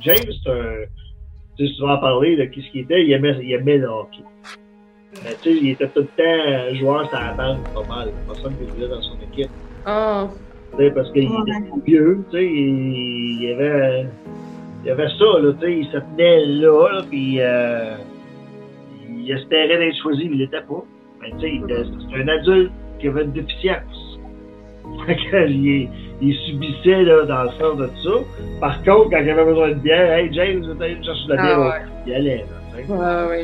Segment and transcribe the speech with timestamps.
[0.00, 0.84] James, c'est un.
[1.56, 4.22] Tu sais, souvent parler de qui ce qu'il était, il aimait, il aimait le hockey.
[5.24, 8.12] Mais tu sais, il était tout le temps joueur sur la bande, pas mal.
[8.26, 9.50] Personne qui voulait dans son équipe.
[9.86, 10.28] Oh.
[10.72, 14.06] Tu sais, parce qu'il était vieux, tu sais, il, il y avait.
[14.84, 17.96] Il y avait ça, là, tu sais, il se tenait là, là puis euh,
[19.08, 20.84] il espérait d'être choisi, mais il l'était pas.
[21.20, 22.70] Mais tu sais, c'est un adulte
[23.00, 24.20] qui avait une déficience.
[25.06, 25.88] Fait que, il,
[26.20, 28.10] il subissait, là, dans le sens de ça.
[28.60, 31.34] Par contre, quand il avait besoin de bière, hey James, je vais aller chercher de
[31.34, 31.82] la bière, Ah ouais.
[32.06, 32.44] il allait, là,
[32.76, 32.92] tu sais.
[32.92, 33.42] Ouais, ouais.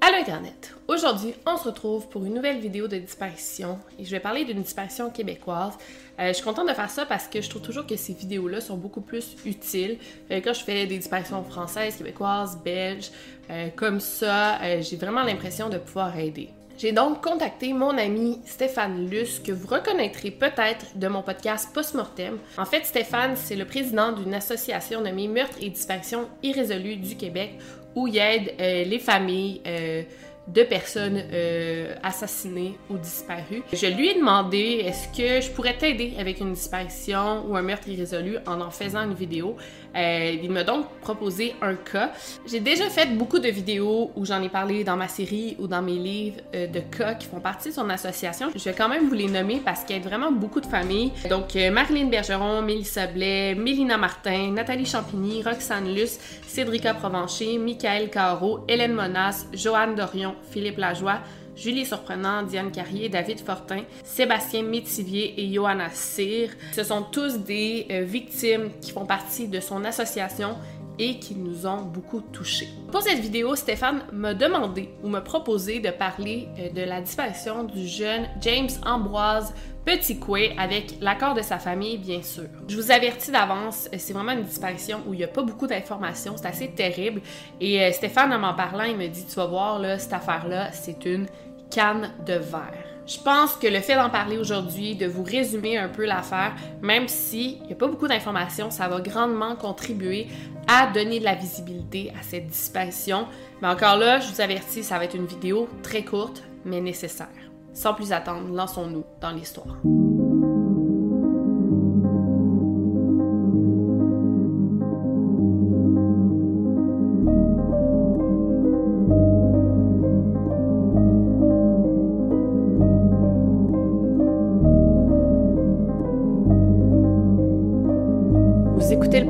[0.00, 0.74] Allô Internet!
[0.88, 4.60] Aujourd'hui, on se retrouve pour une nouvelle vidéo de disparition et je vais parler d'une
[4.60, 5.78] disparition québécoise.
[6.18, 8.60] Euh, je suis contente de faire ça parce que je trouve toujours que ces vidéos-là
[8.60, 9.98] sont beaucoup plus utiles.
[10.30, 13.10] Euh, quand je fais des disparitions françaises, québécoises, belges,
[13.50, 16.48] euh, comme ça, euh, j'ai vraiment l'impression de pouvoir aider.
[16.82, 22.38] J'ai donc contacté mon ami Stéphane Luce, que vous reconnaîtrez peut-être de mon podcast Postmortem.
[22.58, 27.52] En fait, Stéphane, c'est le président d'une association nommée Meurtre et disparition irrésolue du Québec,
[27.94, 30.02] où il aide euh, les familles euh,
[30.48, 33.62] de personnes euh, assassinées ou disparues.
[33.72, 37.88] Je lui ai demandé est-ce que je pourrais t'aider avec une disparition ou un meurtre
[37.88, 39.56] irrésolu en en faisant une vidéo?
[39.96, 42.12] Euh, il m'a donc proposé un cas.
[42.46, 45.82] J'ai déjà fait beaucoup de vidéos où j'en ai parlé dans ma série ou dans
[45.82, 48.48] mes livres euh, de cas qui font partie de son association.
[48.54, 51.12] Je vais quand même vous les nommer parce qu'il y a vraiment beaucoup de familles.
[51.28, 58.10] Donc euh, Marilyn Bergeron, Mélissa Blais, Mélina Martin, Nathalie Champigny, Roxane Luce, Cédrica Provencher, Michael
[58.10, 61.20] Caro, Hélène Monas, Joanne Dorion, Philippe Lajoie,
[61.56, 66.50] Julie Surprenant, Diane Carrier, David Fortin, Sébastien Métivier et Johanna Cyr.
[66.72, 70.56] Ce sont tous des euh, victimes qui font partie de son association
[70.98, 72.68] et qui nous ont beaucoup touchés.
[72.90, 77.64] Pour cette vidéo, Stéphane m'a demandé ou m'a proposé de parler euh, de la disparition
[77.64, 79.54] du jeune James Ambroise
[79.84, 82.44] Petit Coué avec l'accord de sa famille, bien sûr.
[82.68, 85.66] Je vous avertis d'avance, euh, c'est vraiment une disparition où il n'y a pas beaucoup
[85.66, 87.20] d'informations, c'est assez terrible.
[87.60, 90.70] Et euh, Stéphane, en m'en parlant, il me dit Tu vas voir, là, cette affaire-là,
[90.72, 91.26] c'est une
[91.70, 92.81] canne de verre.
[93.06, 97.08] Je pense que le fait d'en parler aujourd'hui, de vous résumer un peu l'affaire, même
[97.08, 100.28] s'il n'y a pas beaucoup d'informations, ça va grandement contribuer
[100.68, 103.26] à donner de la visibilité à cette disparition.
[103.60, 107.26] Mais encore là, je vous avertis, ça va être une vidéo très courte, mais nécessaire.
[107.74, 109.76] Sans plus attendre, lançons-nous dans l'histoire.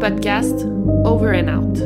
[0.02, 0.66] Podcast
[1.04, 1.78] Over and Out.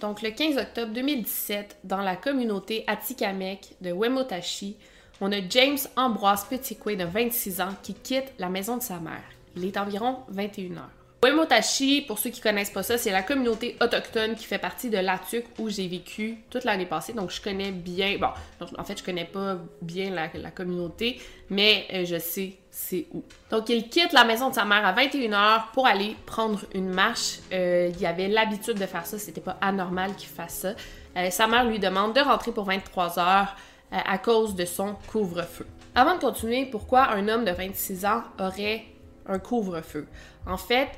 [0.00, 4.78] Donc, le 15 octobre 2017, dans la communauté Atikamek de Wemotashi,
[5.20, 9.22] on a James Ambroise Petitquay de 26 ans qui quitte la maison de sa mère.
[9.54, 11.03] Il est environ 21 heures.
[11.24, 14.98] Wemotashi, pour ceux qui connaissent pas ça, c'est la communauté autochtone qui fait partie de
[14.98, 17.12] l'Atuc où j'ai vécu toute l'année passée.
[17.12, 18.18] Donc, je connais bien.
[18.18, 18.28] Bon,
[18.76, 23.22] en fait, je connais pas bien la, communauté, mais euh, je sais c'est où.
[23.50, 27.38] Donc, il quitte la maison de sa mère à 21h pour aller prendre une marche.
[27.52, 30.74] Euh, il avait l'habitude de faire ça, c'était pas anormal qu'il fasse ça.
[31.16, 33.46] Euh, sa mère lui demande de rentrer pour 23h euh,
[33.90, 35.66] à cause de son couvre-feu.
[35.94, 38.84] Avant de continuer, pourquoi un homme de 26 ans aurait
[39.26, 40.08] un couvre-feu?
[40.44, 40.88] En fait,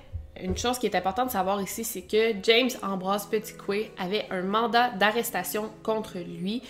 [0.43, 4.43] une chose qui est importante de savoir ici, c'est que James Ambroise Petitquay avait un
[4.43, 6.63] mandat d'arrestation contre lui.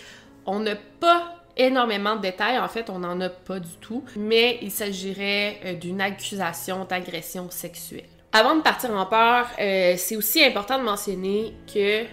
[0.45, 4.59] On n'a pas énormément de détails, en fait, on n'en a pas du tout, mais
[4.61, 8.05] il s'agirait euh, d'une accusation d'agression sexuelle.
[8.31, 12.05] Avant de partir en peur, euh, c'est aussi important de mentionner que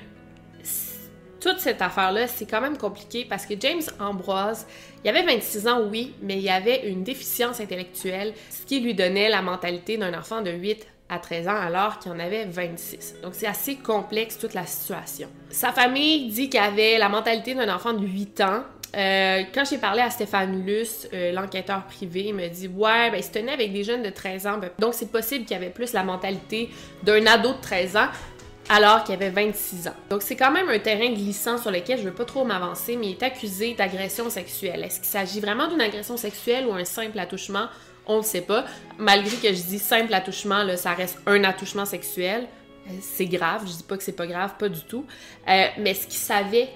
[1.41, 4.66] toute cette affaire-là, c'est quand même compliqué parce que James Ambroise,
[5.04, 9.28] il avait 26 ans, oui, mais il avait une déficience intellectuelle, ce qui lui donnait
[9.28, 13.16] la mentalité d'un enfant de 8 à 13 ans alors qu'il en avait 26.
[13.22, 15.28] Donc c'est assez complexe toute la situation.
[15.50, 18.64] Sa famille dit qu'il avait la mentalité d'un enfant de 8 ans.
[18.97, 23.16] Euh, quand j'ai parlé à Stéphane Luce, euh, l'enquêteur privé, il me dit Ouais, ben,
[23.16, 24.60] il se tenait avec des jeunes de 13 ans.
[24.78, 26.71] Donc c'est possible qu'il avait plus la mentalité
[27.03, 28.09] d'un ado de 13 ans
[28.68, 29.94] alors qu'il avait 26 ans.
[30.10, 33.09] Donc c'est quand même un terrain glissant sur lequel je veux pas trop m'avancer, mais
[33.09, 34.83] il est accusé d'agression sexuelle.
[34.84, 37.66] Est-ce qu'il s'agit vraiment d'une agression sexuelle ou un simple attouchement?
[38.06, 38.65] On ne sait pas.
[38.98, 42.47] Malgré que je dis simple attouchement, ça reste un attouchement sexuel.
[42.86, 45.06] Euh, C'est grave, je dis pas que c'est pas grave, pas du tout.
[45.48, 46.68] Euh, mais est-ce qu'il savait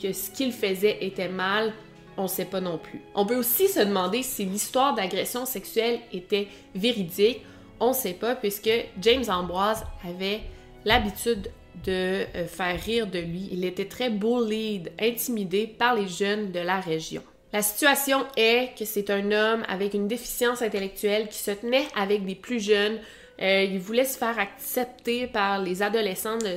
[0.00, 1.72] que ce qu'il faisait était mal?
[2.16, 3.00] On sait pas non plus.
[3.14, 7.42] On peut aussi se demander si l'histoire d'agression sexuelle était véridique.
[7.80, 10.42] On sait pas puisque James Ambroise avait
[10.84, 11.50] l'habitude
[11.84, 13.48] de euh, faire rire de lui.
[13.50, 17.22] Il était très bullied, intimidé par les jeunes de la région.
[17.54, 22.26] La situation est que c'est un homme avec une déficience intellectuelle qui se tenait avec
[22.26, 22.98] des plus jeunes.
[23.40, 26.56] Euh, il voulait se faire accepter par les adolescents de,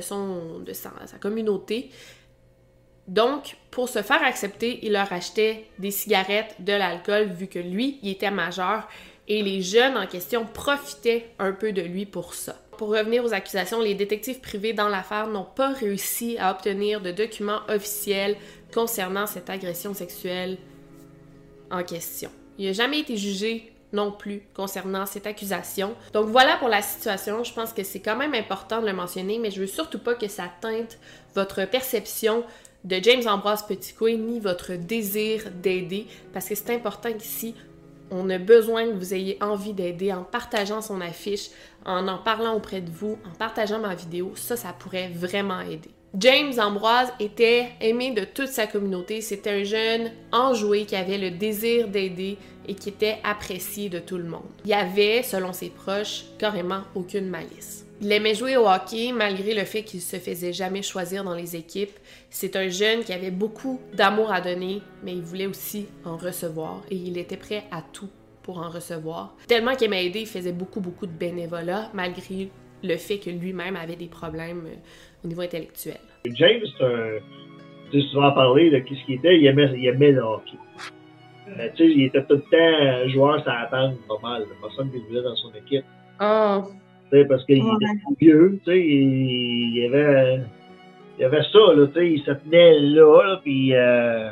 [0.72, 0.90] sa,
[1.20, 1.90] communauté.
[3.06, 8.00] Donc, pour se faire accepter, il leur achetait des cigarettes, de l'alcool, vu que lui,
[8.02, 8.88] il était majeur,
[9.28, 12.56] et les jeunes en question profitaient un peu de lui pour ça.
[12.76, 17.12] Pour revenir aux accusations, les détectives privés dans l'affaire n'ont pas réussi à obtenir de
[17.12, 18.36] documents officiels
[18.74, 20.58] concernant cette agression sexuelle
[21.86, 22.30] question.
[22.58, 25.94] Il n'a jamais été jugé non plus concernant cette accusation.
[26.12, 27.44] Donc voilà pour la situation.
[27.44, 30.14] Je pense que c'est quand même important de le mentionner, mais je veux surtout pas
[30.14, 30.98] que ça teinte
[31.34, 32.44] votre perception
[32.84, 37.54] de James Ambroise Petitcoué ni votre désir d'aider, parce que c'est important qu'ici,
[38.10, 41.48] on a besoin que vous ayez envie d'aider en partageant son affiche,
[41.84, 44.32] en en parlant auprès de vous, en partageant ma vidéo.
[44.36, 45.90] Ça, ça pourrait vraiment aider.
[46.16, 49.20] James Ambroise était aimé de toute sa communauté.
[49.20, 54.16] C'était un jeune enjoué qui avait le désir d'aider et qui était apprécié de tout
[54.16, 54.48] le monde.
[54.64, 57.84] Il avait, selon ses proches, carrément aucune malice.
[58.00, 61.56] Il aimait jouer au hockey malgré le fait qu'il se faisait jamais choisir dans les
[61.56, 61.98] équipes.
[62.30, 66.80] C'est un jeune qui avait beaucoup d'amour à donner, mais il voulait aussi en recevoir
[66.90, 68.08] et il était prêt à tout
[68.42, 69.36] pour en recevoir.
[69.46, 72.50] Tellement qu'il aimait aider, il faisait beaucoup beaucoup de bénévolat malgré
[72.82, 74.76] le fait que lui-même avait des problèmes euh,
[75.24, 75.98] au niveau intellectuel.
[76.24, 77.20] James,
[77.90, 80.58] tu souvent parlé de qui ce qu'il était, il aimait, il aimait le hockey.
[81.48, 84.44] Euh, tu sais, il était tout le temps joueur ça attend pas mal.
[84.60, 85.84] Personne qui voulait dans son équipe.
[86.20, 86.62] Oh.
[87.10, 90.40] Tu sais, parce qu'il était vieux, tu sais, il, y avait,
[91.16, 94.28] il y avait ça, là, tu sais, il se tenait là, là puis euh,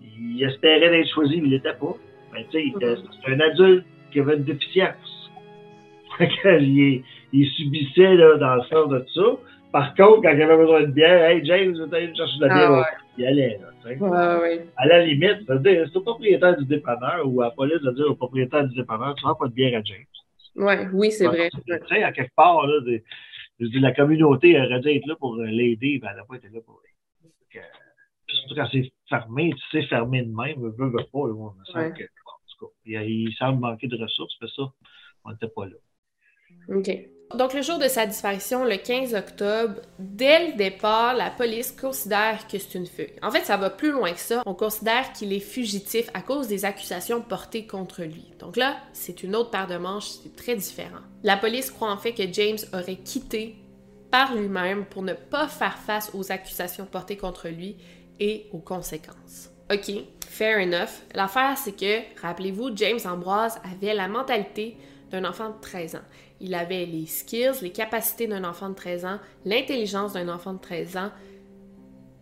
[0.00, 1.94] il espérait d'être choisi, mais il l'était pas.
[2.32, 2.98] Mais tu sais, mm-hmm.
[3.24, 5.30] c'est un adulte qui avait une déficience.
[6.20, 9.36] il, il subissait, là, dans le sens de tout ça.
[9.72, 12.46] Par contre, quand il avait besoin de bière, hey James, je vais aller chercher de
[12.46, 13.60] la bière, ah il allait.
[13.90, 17.90] Là, ouais, À la limite, c'est au propriétaire du dépanneur ou à la police de
[17.92, 20.04] dire au propriétaire du dépanneur, tu n'auras pas de bière à James.
[20.56, 21.50] Ouais, oui, c'est vrai.
[21.50, 22.80] Tu sais, à quelque part, là,
[23.58, 26.48] je dis, la communauté aurait dû être là pour l'aider, ben, elle n'a pas été
[26.48, 27.64] là pour l'aider.
[28.28, 31.92] Surtout quand c'est fermé, tu sais, fermé de même, veut, veut pas, on ouais.
[31.92, 34.62] que, en tout cas, il, il semble manquer de ressources, mais ça,
[35.24, 35.76] on n'était pas là.
[36.68, 36.90] OK.
[37.34, 42.46] Donc, le jour de sa disparition, le 15 octobre, dès le départ, la police considère
[42.46, 43.18] que c'est une fugue.
[43.20, 44.42] En fait, ça va plus loin que ça.
[44.46, 48.32] On considère qu'il est fugitif à cause des accusations portées contre lui.
[48.38, 51.00] Donc là, c'est une autre paire de manches, c'est très différent.
[51.24, 53.56] La police croit en fait que James aurait quitté
[54.10, 57.76] par lui-même pour ne pas faire face aux accusations portées contre lui
[58.20, 59.50] et aux conséquences.
[59.72, 59.90] OK,
[60.28, 61.02] fair enough.
[61.12, 64.76] L'affaire, c'est que, rappelez-vous, James Ambroise avait la mentalité
[65.10, 66.04] d'un enfant de 13 ans.
[66.40, 70.60] Il avait les skills, les capacités d'un enfant de 13 ans, l'intelligence d'un enfant de
[70.60, 71.10] 13 ans.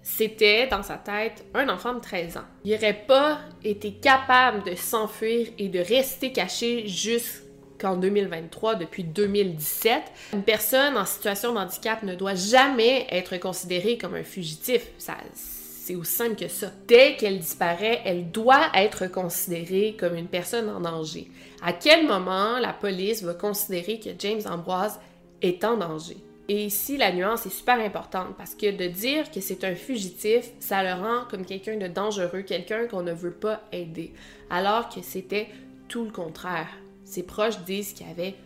[0.03, 2.45] C'était, dans sa tête, un enfant de 13 ans.
[2.65, 10.03] Il n'aurait pas été capable de s'enfuir et de rester caché jusqu'en 2023, depuis 2017.
[10.35, 14.83] Une personne en situation de handicap ne doit jamais être considérée comme un fugitif.
[15.85, 16.69] C'est aussi simple que ça.
[16.89, 21.31] Dès qu'elle disparaît, elle doit être considérée comme une personne en danger.
[21.63, 24.99] À quel moment la police va considérer que James Ambroise
[25.43, 26.17] est en danger?
[26.49, 30.53] Et ici, la nuance est super importante parce que de dire que c'est un fugitif,
[30.59, 34.15] ça le rend comme quelqu'un de dangereux, quelqu'un qu'on ne veut pas aider,
[34.49, 35.49] alors que c'était
[35.89, 36.69] tout le contraire.
[37.05, 38.37] Ses proches disent qu'il y avait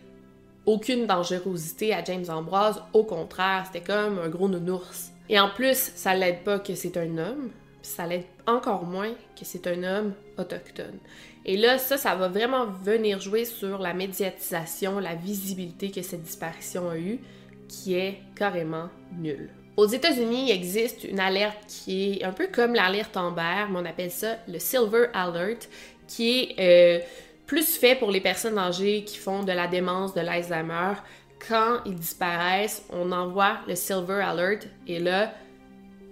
[0.65, 5.13] aucune dangerosité à James Ambroise, au contraire, c'était comme un gros nounours.
[5.29, 9.45] Et en plus, ça l'aide pas que c'est un homme, ça l'aide encore moins que
[9.45, 10.97] c'est un homme autochtone.
[11.45, 16.23] Et là, ça, ça va vraiment venir jouer sur la médiatisation, la visibilité que cette
[16.23, 17.19] disparition a eue,
[17.67, 19.49] qui est carrément nulle.
[19.77, 23.85] Aux États-Unis, il existe une alerte qui est un peu comme l'alerte Amber, mais on
[23.85, 25.69] appelle ça le Silver Alert,
[26.07, 26.99] qui est euh,
[27.45, 30.95] plus fait pour les personnes âgées qui font de la démence, de l'Alzheimer,
[31.47, 35.33] quand ils disparaissent, on envoie le Silver Alert et là,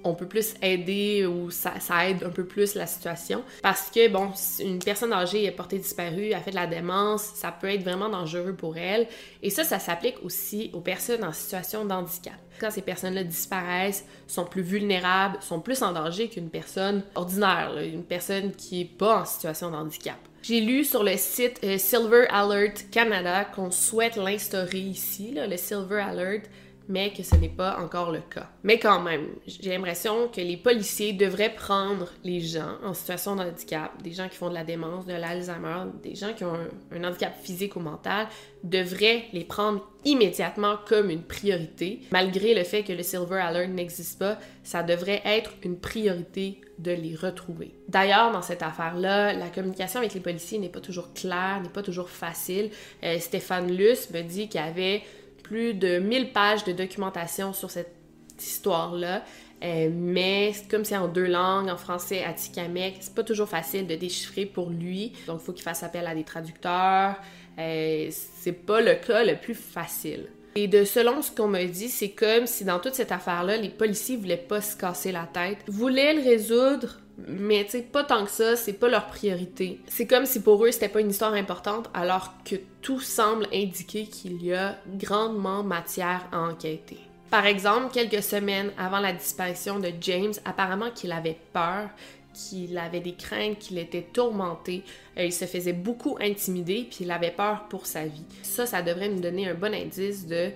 [0.04, 1.74] on peut plus aider ou ça,
[2.06, 3.44] aide un peu plus la situation.
[3.62, 7.52] Parce que, bon, une personne âgée est portée disparue, a fait de la démence, ça
[7.52, 9.08] peut être vraiment dangereux pour elle.
[9.44, 12.36] Et ça, ça s'applique aussi aux personnes en situation de handicap.
[12.60, 18.04] Quand ces personnes-là disparaissent, sont plus vulnérables, sont plus en danger qu'une personne ordinaire, une
[18.04, 20.18] personne qui n'est pas en situation de handicap.
[20.44, 26.00] J'ai lu sur le site euh, Silver Alert Canada qu'on souhaite l'instaurer ici, le Silver
[26.00, 26.50] Alert,
[26.90, 28.50] mais que ce n'est pas encore le cas.
[28.64, 33.42] Mais quand même, j'ai l'impression que les policiers devraient prendre les gens en situation de
[33.42, 36.54] handicap, des gens qui font de la démence, de l'Alzheimer, des gens qui ont
[36.92, 38.28] un, handicap physique ou mental,
[38.64, 42.02] devraient les prendre immédiatement comme une priorité.
[42.12, 46.92] Malgré le fait que le Silver Alert n'existe pas, ça devrait être une priorité de
[46.92, 47.74] les retrouver.
[47.88, 51.84] D'ailleurs, dans cette affaire-là, la communication avec les policiers n'est pas toujours claire, n'est pas
[51.84, 52.70] toujours facile.
[53.04, 55.02] Euh, Stéphane Luce me dit qu'il y avait
[55.48, 57.94] plus de 1000 pages de documentation sur cette
[58.40, 59.24] histoire-là.
[59.64, 63.88] Euh, mais comme c'est en deux langues, en français, à Tikamek, c'est pas toujours facile
[63.88, 65.14] de déchiffrer pour lui.
[65.26, 67.16] Donc, il faut qu'il fasse appel à des traducteurs.
[67.58, 70.28] Euh, c'est pas le cas le plus facile.
[70.56, 73.70] Et de selon ce qu'on me dit, c'est comme si dans toute cette affaire-là, les
[73.70, 78.26] policiers voulaient pas se casser la tête, voulaient le résoudre, mais tu sais, pas tant
[78.26, 79.80] que ça, c'est pas leur priorité.
[79.88, 84.06] C'est comme si pour eux, c'était pas une histoire importante, alors que tout semble indiquer
[84.06, 87.00] qu'il y a grandement matière à enquêter.
[87.30, 91.90] Par exemple, quelques semaines avant la disparition de James, apparemment qu'il avait peur,
[92.34, 94.84] qu'il avait des craintes, qu'il était tourmenté,
[95.18, 98.24] il se faisait beaucoup intimider, puis il avait peur pour sa vie.
[98.44, 100.52] Ça, ça devrait nous donner un bon indice de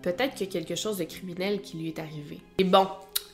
[0.00, 2.40] peut-être a quelque chose de criminel qui lui est arrivé.
[2.58, 2.86] Et bon,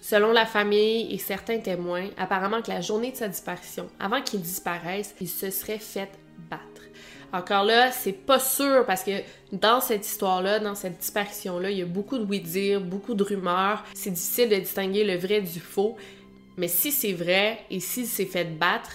[0.07, 4.43] Selon la famille et certains témoins, apparemment que la journée de sa disparition, avant qu'il
[4.43, 6.11] disparaisse, il se serait fait
[6.51, 6.83] battre.
[7.33, 11.83] Encore là, c'est pas sûr parce que dans cette histoire-là, dans cette disparition-là, il y
[11.83, 13.83] a beaucoup de oui-dire, beaucoup de rumeurs.
[13.95, 15.97] C'est difficile de distinguer le vrai du faux.
[16.59, 18.93] Mais si c'est vrai et s'il s'est fait battre,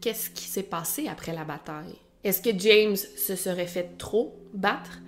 [0.00, 1.96] qu'est-ce qui s'est passé après la bataille?
[2.22, 5.00] Est-ce que James se serait fait trop battre?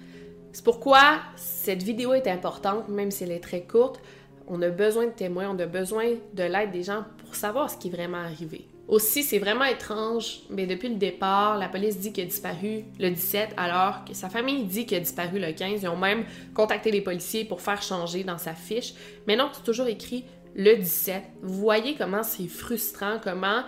[0.53, 4.01] C'est pourquoi cette vidéo est importante, même si elle est très courte,
[4.47, 7.77] on a besoin de témoins, on a besoin de l'aide des gens pour savoir ce
[7.77, 8.67] qui est vraiment arrivé.
[8.87, 13.09] Aussi, c'est vraiment étrange, mais depuis le départ, la police dit qu'il a disparu le
[13.09, 15.83] 17, alors que sa famille dit qu'il a disparu le 15.
[15.83, 18.93] Ils ont même contacté les policiers pour faire changer dans sa fiche.
[19.27, 20.25] Mais non, c'est toujours écrit
[20.55, 21.23] le 17.
[21.41, 23.63] Vous voyez comment c'est frustrant, comment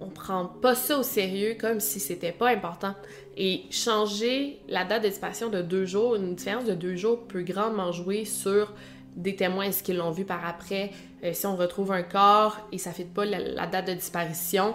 [0.00, 2.94] on prend pas ça au sérieux comme si c'était pas important.
[3.36, 7.42] Et changer la date de disparition de deux jours, une différence de deux jours peut
[7.42, 8.72] grandement jouer sur
[9.16, 10.90] des témoins, est-ce qu'ils l'ont vu par après?
[11.24, 14.74] Euh, si on retrouve un corps et ça ne fait pas la, date de disparition,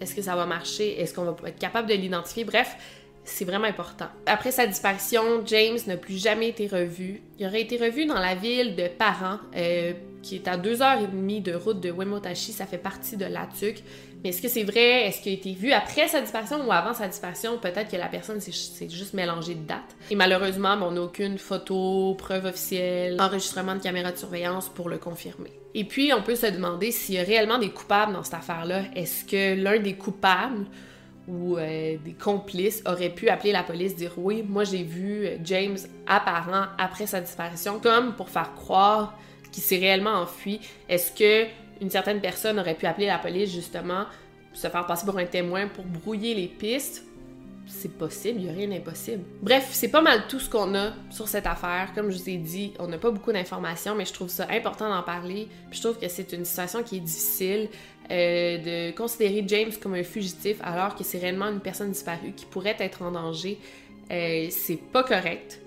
[0.00, 1.00] est-ce que ça va marcher?
[1.00, 2.44] Est-ce qu'on va être capable de l'identifier?
[2.44, 2.76] Bref,
[3.24, 4.06] c'est vraiment important.
[4.26, 7.22] Après sa disparition, James n'a plus jamais été revu.
[7.38, 9.92] Il aurait été revu dans la ville de Parent, euh,
[10.22, 12.52] qui est à deux heures et demie de route de Wemotashi.
[12.52, 13.82] Ça fait partie de Latuc.
[14.28, 15.06] Est-ce que c'est vrai?
[15.06, 17.58] Est-ce qu'il a été vu après sa disparition ou avant sa disparition?
[17.58, 19.96] Peut-être que la personne s'est juste mélangée de date.
[20.10, 24.98] Et malheureusement, on n'a aucune photo, preuve officielle, enregistrement de caméra de surveillance pour le
[24.98, 25.52] confirmer.
[25.74, 28.82] Et puis, on peut se demander s'il y a réellement des coupables dans cette affaire-là.
[28.94, 30.66] Est-ce que l'un des coupables
[31.28, 35.36] ou euh, des complices auraient pu appeler la police, dire oui, moi j'ai vu euh,
[35.44, 39.18] James apparent après sa disparition, comme pour faire croire
[39.50, 40.60] qu'il s'est réellement enfui.
[40.88, 41.48] Est-ce que
[41.80, 44.04] une certaine personne aurait pu appeler la police justement,
[44.52, 47.06] se faire passer pour un témoin pour brouiller les pistes?
[47.66, 49.24] c'est possible, il n'y a rien d'impossible.
[49.42, 51.92] Bref, c'est pas mal tout ce qu'on a sur cette affaire.
[51.94, 54.88] Comme je vous ai dit, on n'a pas beaucoup d'informations, mais je trouve ça important
[54.88, 55.48] d'en parler.
[55.72, 57.68] Je trouve que c'est une situation qui est difficile
[58.10, 62.46] euh, de considérer James comme un fugitif alors que c'est réellement une personne disparue qui
[62.46, 63.58] pourrait être en danger.
[64.12, 65.60] Euh, c'est pas correct.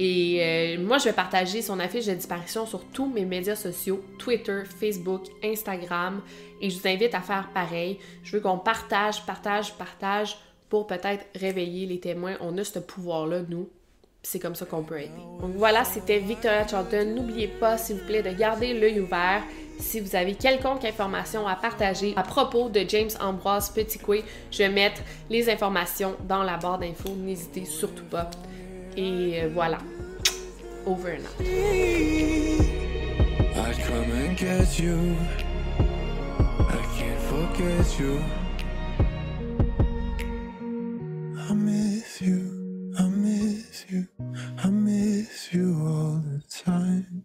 [0.00, 4.00] Et euh, moi, je vais partager son affiche de disparition sur tous mes médias sociaux,
[4.16, 6.22] Twitter, Facebook, Instagram.
[6.60, 7.98] Et je vous invite à faire pareil.
[8.22, 10.38] Je veux qu'on partage, partage, partage
[10.68, 12.36] pour peut-être réveiller les témoins.
[12.40, 13.68] On a ce pouvoir-là, nous.
[14.22, 15.10] C'est comme ça qu'on peut aider.
[15.40, 17.14] Donc voilà, c'était Victoria Charlton.
[17.16, 19.42] N'oubliez pas, s'il vous plaît, de garder l'œil ouvert.
[19.80, 24.68] Si vous avez quelconque information à partager à propos de James Ambroise Petitquay, je vais
[24.68, 25.00] mettre
[25.30, 27.14] les informations dans la barre d'infos.
[27.16, 28.28] N'hésitez surtout pas.
[29.00, 29.78] Et voilà.
[30.84, 31.40] Over and out.
[33.56, 35.16] I'd come and get you.
[36.58, 38.20] I can't forget you.
[41.48, 42.92] I miss you.
[42.98, 44.08] I miss you.
[44.64, 47.24] I miss you all the time.